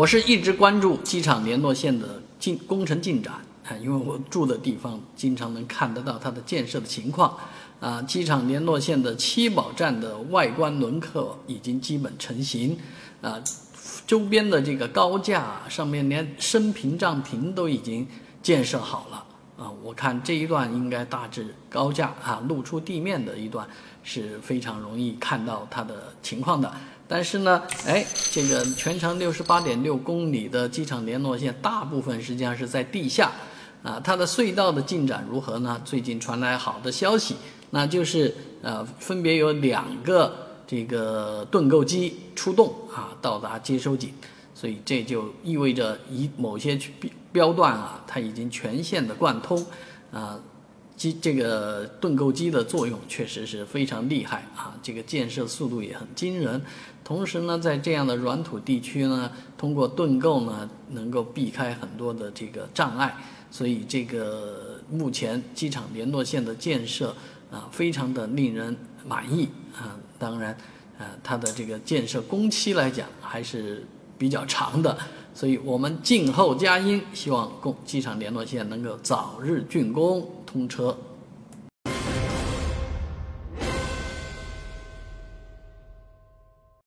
[0.00, 3.34] 我是一直关注机场联络线的进工程进展
[3.66, 7.36] 啊，因为我住的地方经常能看得到它的建设的情况
[7.80, 8.00] 啊。
[8.00, 12.78] 机场联络线的七宝站的外观轮廓已经基本成型
[13.20, 13.38] 啊，
[14.06, 18.08] 周边的这个高架上面连升屏障屏都已经
[18.42, 19.22] 建设好了
[19.60, 19.70] 啊。
[19.82, 23.68] 我看这一段应该大致高架啊露出地面的一段
[24.02, 26.72] 是非常容易看到它的情况的。
[27.06, 33.32] 但是呢，哎，这个全长六十八点六公里的机场联络线，大部分实际上是在地下，
[33.82, 35.82] 啊，它的隧道的进展如何呢？
[35.84, 37.34] 最近传来好的消息，
[37.70, 38.32] 那就是
[38.62, 40.32] 呃，分别有两个
[40.68, 44.14] 这个盾构机出动啊，到达接收井，
[44.54, 46.78] 所以这就意味着一某些
[47.32, 49.66] 标段啊，它已经全线的贯通，
[50.12, 50.40] 啊。
[50.96, 56.60] 机这个盾构机的作用确实是非常厉害啊，这个建设速度也很惊人。
[57.02, 63.16] 同时呢，在这样的软土地区呢，通过盾构呢，能够避开很多的这个障碍。
[63.50, 67.16] 所以这个目前机场联络线的建设
[67.50, 69.96] 啊，非常的令人满意啊。
[70.18, 70.54] 当然，
[70.98, 73.86] 呃，它的这个建设工期来讲还是
[74.18, 74.98] 比较长的。
[75.34, 80.96] 所以我们静候佳音，希望共机场联络线能够早日竣工通车。